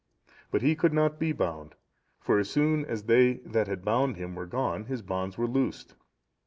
But 0.49 0.63
he 0.63 0.75
could 0.75 0.93
not 0.93 1.19
be 1.19 1.31
bound, 1.31 1.75
for 2.19 2.39
as 2.39 2.49
soon 2.49 2.85
as 2.85 3.03
they 3.03 3.33
that 3.45 3.85
bound 3.85 4.17
him 4.17 4.33
were 4.33 4.47
gone, 4.47 4.85
his 4.85 5.03
bonds 5.03 5.37
were 5.37 5.45
loosed. 5.45 5.93